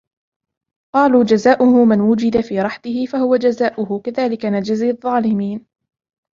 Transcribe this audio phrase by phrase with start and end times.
[0.95, 5.65] قَالُوا جَزَاؤُهُ مَنْ وُجِدَ فِي رَحْلِهِ فَهُوَ جَزَاؤُهُ كَذَلِكَ نَجْزِي الظَّالِمِينَ